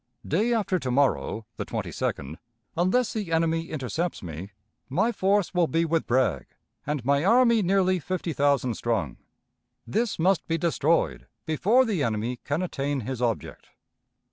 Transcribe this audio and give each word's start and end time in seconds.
Day 0.27 0.51
after 0.51 0.79
to 0.79 0.89
morrow 0.89 1.45
(the 1.57 1.65
22d), 1.67 2.35
unless 2.75 3.13
the 3.13 3.31
enemy 3.31 3.69
intercepts 3.69 4.23
me, 4.23 4.49
my 4.89 5.11
force 5.11 5.53
will 5.53 5.67
be 5.67 5.85
with 5.85 6.07
Bragg, 6.07 6.47
and 6.87 7.05
my 7.05 7.23
army 7.23 7.61
nearly 7.61 7.99
fifty 7.99 8.33
thousand 8.33 8.73
strong. 8.73 9.17
_This 9.87 10.17
must 10.17 10.47
be 10.47 10.57
destroyed 10.57 11.27
before 11.45 11.85
the 11.85 12.01
enemy 12.01 12.39
can 12.43 12.63
attain 12.63 13.01
his 13.01 13.21
object. 13.21 13.69